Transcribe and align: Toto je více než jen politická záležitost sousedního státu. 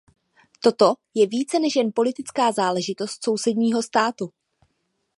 Toto 0.61 0.89
je 1.13 1.27
více 1.27 1.59
než 1.59 1.75
jen 1.75 1.91
politická 1.95 2.51
záležitost 2.51 3.23
sousedního 3.23 3.83
státu. 3.83 4.29